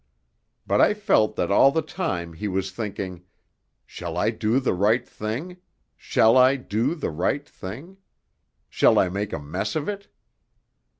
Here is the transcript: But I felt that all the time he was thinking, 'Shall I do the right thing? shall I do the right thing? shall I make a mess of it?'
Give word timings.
But 0.65 0.81
I 0.81 0.95
felt 0.95 1.35
that 1.35 1.51
all 1.51 1.69
the 1.69 1.83
time 1.83 2.33
he 2.33 2.47
was 2.47 2.71
thinking, 2.71 3.21
'Shall 3.85 4.17
I 4.17 4.31
do 4.31 4.59
the 4.59 4.73
right 4.73 5.07
thing? 5.07 5.57
shall 5.95 6.37
I 6.37 6.55
do 6.55 6.95
the 6.95 7.11
right 7.11 7.47
thing? 7.47 7.97
shall 8.67 8.97
I 8.97 9.09
make 9.09 9.31
a 9.31 9.37
mess 9.37 9.75
of 9.75 9.87
it?' 9.87 10.07